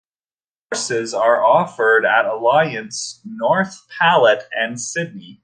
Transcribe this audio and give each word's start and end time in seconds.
Courses 0.73 1.13
also 1.13 1.23
are 1.23 1.45
offered 1.45 2.05
at 2.05 2.25
Alliance, 2.25 3.21
North 3.23 3.83
Platte 3.99 4.47
and 4.51 4.81
Sidney. 4.81 5.39